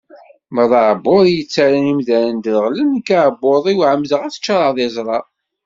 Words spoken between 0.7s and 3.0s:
aɛebbuḍ i yettarran imdanen dreɣlen,